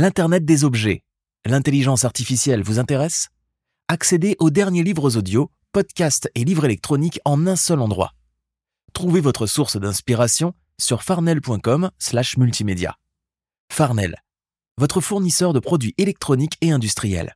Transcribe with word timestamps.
L'Internet 0.00 0.44
des 0.44 0.62
objets, 0.62 1.02
l'intelligence 1.44 2.04
artificielle 2.04 2.62
vous 2.62 2.78
intéresse? 2.78 3.30
Accédez 3.88 4.36
aux 4.38 4.50
derniers 4.50 4.84
livres 4.84 5.16
audio, 5.16 5.50
podcasts 5.72 6.30
et 6.36 6.44
livres 6.44 6.64
électroniques 6.64 7.18
en 7.24 7.48
un 7.48 7.56
seul 7.56 7.80
endroit. 7.80 8.12
Trouvez 8.92 9.20
votre 9.20 9.46
source 9.46 9.76
d'inspiration 9.76 10.54
sur 10.78 11.02
farnel.com/multimédia. 11.02 12.94
Farnel, 13.72 14.22
votre 14.76 15.00
fournisseur 15.00 15.52
de 15.52 15.58
produits 15.58 15.94
électroniques 15.98 16.58
et 16.60 16.70
industriels. 16.70 17.34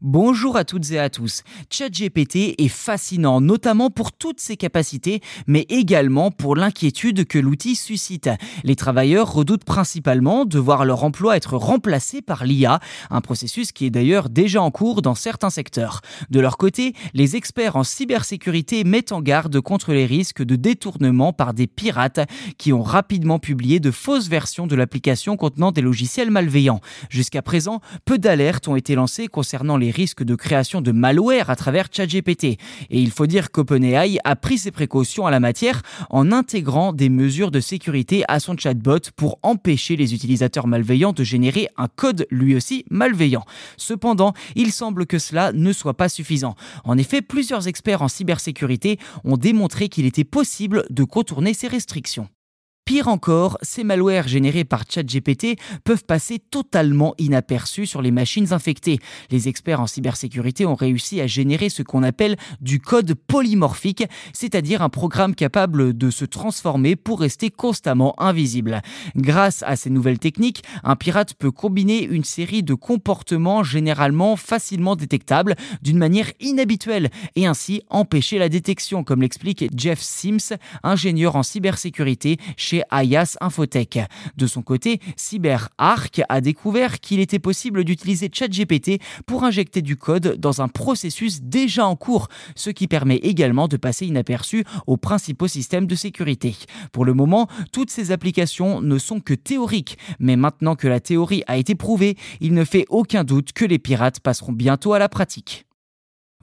Bonjour 0.00 0.56
à 0.56 0.62
toutes 0.62 0.92
et 0.92 1.00
à 1.00 1.10
tous. 1.10 1.42
ChatGPT 1.70 2.54
est 2.56 2.68
fascinant, 2.68 3.40
notamment 3.40 3.90
pour 3.90 4.12
toutes 4.12 4.38
ses 4.38 4.56
capacités, 4.56 5.20
mais 5.48 5.66
également 5.70 6.30
pour 6.30 6.54
l'inquiétude 6.54 7.26
que 7.26 7.36
l'outil 7.36 7.74
suscite. 7.74 8.30
Les 8.62 8.76
travailleurs 8.76 9.32
redoutent 9.32 9.64
principalement 9.64 10.44
de 10.44 10.60
voir 10.60 10.84
leur 10.84 11.02
emploi 11.02 11.36
être 11.36 11.56
remplacé 11.56 12.22
par 12.22 12.44
l'IA, 12.44 12.78
un 13.10 13.20
processus 13.20 13.72
qui 13.72 13.86
est 13.86 13.90
d'ailleurs 13.90 14.28
déjà 14.28 14.62
en 14.62 14.70
cours 14.70 15.02
dans 15.02 15.16
certains 15.16 15.50
secteurs. 15.50 16.00
De 16.30 16.38
leur 16.38 16.58
côté, 16.58 16.92
les 17.12 17.34
experts 17.34 17.74
en 17.74 17.82
cybersécurité 17.82 18.84
mettent 18.84 19.10
en 19.10 19.20
garde 19.20 19.60
contre 19.60 19.92
les 19.92 20.06
risques 20.06 20.44
de 20.44 20.54
détournement 20.54 21.32
par 21.32 21.54
des 21.54 21.66
pirates 21.66 22.20
qui 22.56 22.72
ont 22.72 22.84
rapidement 22.84 23.40
publié 23.40 23.80
de 23.80 23.90
fausses 23.90 24.28
versions 24.28 24.68
de 24.68 24.76
l'application 24.76 25.36
contenant 25.36 25.72
des 25.72 25.82
logiciels 25.82 26.30
malveillants. 26.30 26.80
Jusqu'à 27.10 27.42
présent, 27.42 27.80
peu 28.04 28.16
d'alertes 28.16 28.68
ont 28.68 28.76
été 28.76 28.94
lancées 28.94 29.26
concernant 29.26 29.76
les 29.76 29.87
risques 29.90 30.22
de 30.22 30.34
création 30.34 30.80
de 30.80 30.92
malware 30.92 31.50
à 31.50 31.56
travers 31.56 31.88
ChatGPT. 31.90 32.44
Et 32.44 32.58
il 32.90 33.10
faut 33.10 33.26
dire 33.26 33.50
qu'OpenAI 33.50 34.18
a 34.24 34.36
pris 34.36 34.58
ses 34.58 34.70
précautions 34.70 35.26
à 35.26 35.30
la 35.30 35.40
matière 35.40 35.82
en 36.10 36.32
intégrant 36.32 36.92
des 36.92 37.08
mesures 37.08 37.50
de 37.50 37.60
sécurité 37.60 38.24
à 38.28 38.40
son 38.40 38.56
chatbot 38.56 39.10
pour 39.16 39.38
empêcher 39.42 39.96
les 39.96 40.14
utilisateurs 40.14 40.66
malveillants 40.66 41.12
de 41.12 41.24
générer 41.24 41.68
un 41.76 41.88
code 41.88 42.26
lui 42.30 42.54
aussi 42.54 42.84
malveillant. 42.90 43.44
Cependant, 43.76 44.32
il 44.54 44.72
semble 44.72 45.06
que 45.06 45.18
cela 45.18 45.52
ne 45.52 45.72
soit 45.72 45.94
pas 45.94 46.08
suffisant. 46.08 46.54
En 46.84 46.98
effet, 46.98 47.22
plusieurs 47.22 47.68
experts 47.68 48.02
en 48.02 48.08
cybersécurité 48.08 48.98
ont 49.24 49.36
démontré 49.36 49.88
qu'il 49.88 50.06
était 50.06 50.24
possible 50.24 50.84
de 50.90 51.04
contourner 51.04 51.54
ces 51.54 51.68
restrictions. 51.68 52.28
Pire 52.88 53.08
encore, 53.08 53.58
ces 53.60 53.84
malwares 53.84 54.28
générés 54.28 54.64
par 54.64 54.84
ChatGPT 54.88 55.58
peuvent 55.84 56.06
passer 56.06 56.38
totalement 56.38 57.14
inaperçus 57.18 57.84
sur 57.84 58.00
les 58.00 58.10
machines 58.10 58.54
infectées. 58.54 58.98
Les 59.30 59.46
experts 59.46 59.82
en 59.82 59.86
cybersécurité 59.86 60.64
ont 60.64 60.74
réussi 60.74 61.20
à 61.20 61.26
générer 61.26 61.68
ce 61.68 61.82
qu'on 61.82 62.02
appelle 62.02 62.36
du 62.62 62.80
code 62.80 63.12
polymorphique, 63.12 64.04
c'est-à-dire 64.32 64.80
un 64.80 64.88
programme 64.88 65.34
capable 65.34 65.98
de 65.98 66.08
se 66.08 66.24
transformer 66.24 66.96
pour 66.96 67.20
rester 67.20 67.50
constamment 67.50 68.14
invisible. 68.18 68.80
Grâce 69.16 69.62
à 69.64 69.76
ces 69.76 69.90
nouvelles 69.90 70.18
techniques, 70.18 70.64
un 70.82 70.96
pirate 70.96 71.34
peut 71.34 71.50
combiner 71.50 72.02
une 72.02 72.24
série 72.24 72.62
de 72.62 72.72
comportements 72.72 73.62
généralement 73.64 74.36
facilement 74.36 74.96
détectables 74.96 75.56
d'une 75.82 75.98
manière 75.98 76.32
inhabituelle 76.40 77.10
et 77.36 77.44
ainsi 77.44 77.82
empêcher 77.90 78.38
la 78.38 78.48
détection, 78.48 79.04
comme 79.04 79.20
l'explique 79.20 79.66
Jeff 79.76 80.00
Sims, 80.00 80.56
ingénieur 80.82 81.36
en 81.36 81.42
cybersécurité 81.42 82.38
chez 82.56 82.77
Ayas 82.90 83.36
Infotech. 83.40 83.98
De 84.36 84.46
son 84.46 84.62
côté, 84.62 85.00
CyberArk 85.16 86.22
a 86.28 86.40
découvert 86.40 87.00
qu'il 87.00 87.20
était 87.20 87.38
possible 87.38 87.84
d'utiliser 87.84 88.30
ChatGPT 88.32 89.00
pour 89.26 89.44
injecter 89.44 89.82
du 89.82 89.96
code 89.96 90.36
dans 90.38 90.62
un 90.62 90.68
processus 90.68 91.42
déjà 91.42 91.86
en 91.86 91.96
cours, 91.96 92.28
ce 92.54 92.70
qui 92.70 92.88
permet 92.88 93.16
également 93.16 93.68
de 93.68 93.76
passer 93.76 94.06
inaperçu 94.06 94.64
aux 94.86 94.96
principaux 94.96 95.48
systèmes 95.48 95.86
de 95.86 95.94
sécurité. 95.94 96.56
Pour 96.92 97.04
le 97.04 97.14
moment, 97.14 97.48
toutes 97.72 97.90
ces 97.90 98.10
applications 98.10 98.80
ne 98.80 98.98
sont 98.98 99.20
que 99.20 99.34
théoriques, 99.34 99.98
mais 100.18 100.36
maintenant 100.36 100.76
que 100.76 100.88
la 100.88 101.00
théorie 101.00 101.42
a 101.46 101.56
été 101.56 101.74
prouvée, 101.74 102.16
il 102.40 102.54
ne 102.54 102.64
fait 102.64 102.86
aucun 102.88 103.24
doute 103.24 103.52
que 103.52 103.64
les 103.64 103.78
pirates 103.78 104.20
passeront 104.20 104.52
bientôt 104.52 104.92
à 104.92 104.98
la 104.98 105.08
pratique. 105.08 105.67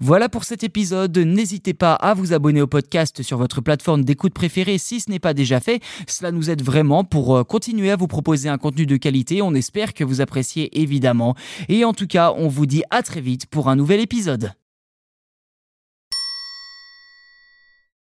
Voilà 0.01 0.27
pour 0.27 0.43
cet 0.43 0.65
épisode. 0.65 1.17
N'hésitez 1.17 1.73
pas 1.73 1.93
à 1.93 2.13
vous 2.13 2.33
abonner 2.33 2.61
au 2.61 2.67
podcast 2.67 3.23
sur 3.23 3.37
votre 3.37 3.61
plateforme 3.61 4.03
d'écoute 4.03 4.33
préférée 4.33 4.77
si 4.77 4.99
ce 4.99 5.09
n'est 5.09 5.19
pas 5.19 5.33
déjà 5.33 5.61
fait. 5.61 5.81
Cela 6.05 6.33
nous 6.33 6.49
aide 6.49 6.61
vraiment 6.61 7.05
pour 7.05 7.37
euh, 7.37 7.43
continuer 7.45 7.91
à 7.91 7.95
vous 7.95 8.07
proposer 8.07 8.49
un 8.49 8.57
contenu 8.57 8.85
de 8.85 8.97
qualité. 8.97 9.41
On 9.41 9.53
espère 9.53 9.93
que 9.93 10.03
vous 10.03 10.19
appréciez 10.19 10.81
évidemment. 10.81 11.33
Et 11.69 11.85
en 11.85 11.93
tout 11.93 12.07
cas, 12.07 12.33
on 12.35 12.49
vous 12.49 12.65
dit 12.65 12.83
à 12.91 13.03
très 13.03 13.21
vite 13.21 13.45
pour 13.45 13.69
un 13.69 13.77
nouvel 13.77 14.01
épisode. 14.01 14.51